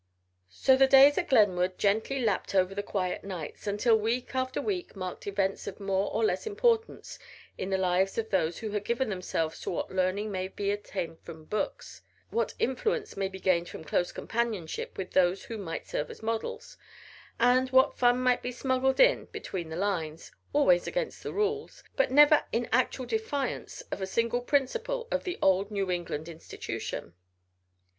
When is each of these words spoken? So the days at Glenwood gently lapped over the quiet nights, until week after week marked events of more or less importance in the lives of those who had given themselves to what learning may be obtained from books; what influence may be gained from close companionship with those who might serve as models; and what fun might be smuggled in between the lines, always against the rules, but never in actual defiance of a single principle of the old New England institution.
So 0.49 0.75
the 0.75 0.87
days 0.87 1.19
at 1.19 1.29
Glenwood 1.29 1.77
gently 1.77 2.19
lapped 2.21 2.55
over 2.55 2.73
the 2.73 2.81
quiet 2.81 3.23
nights, 3.23 3.67
until 3.67 3.95
week 3.99 4.33
after 4.33 4.59
week 4.59 4.95
marked 4.95 5.27
events 5.27 5.67
of 5.67 5.79
more 5.79 6.11
or 6.11 6.25
less 6.25 6.47
importance 6.47 7.19
in 7.55 7.69
the 7.69 7.77
lives 7.77 8.17
of 8.17 8.31
those 8.31 8.57
who 8.57 8.71
had 8.71 8.83
given 8.83 9.11
themselves 9.11 9.59
to 9.59 9.69
what 9.69 9.91
learning 9.91 10.31
may 10.31 10.47
be 10.47 10.71
obtained 10.71 11.19
from 11.19 11.45
books; 11.45 12.01
what 12.31 12.55
influence 12.57 13.15
may 13.15 13.27
be 13.27 13.39
gained 13.39 13.69
from 13.69 13.83
close 13.83 14.11
companionship 14.11 14.97
with 14.97 15.11
those 15.11 15.43
who 15.43 15.59
might 15.59 15.85
serve 15.85 16.09
as 16.09 16.23
models; 16.23 16.77
and 17.39 17.69
what 17.69 17.95
fun 17.99 18.17
might 18.23 18.41
be 18.41 18.51
smuggled 18.51 18.99
in 18.99 19.25
between 19.25 19.69
the 19.69 19.75
lines, 19.77 20.31
always 20.51 20.87
against 20.87 21.21
the 21.21 21.31
rules, 21.31 21.83
but 21.95 22.09
never 22.09 22.43
in 22.51 22.67
actual 22.71 23.05
defiance 23.05 23.81
of 23.91 24.01
a 24.01 24.07
single 24.07 24.41
principle 24.41 25.07
of 25.11 25.25
the 25.25 25.37
old 25.43 25.69
New 25.69 25.91
England 25.91 26.27
institution. 26.27 27.13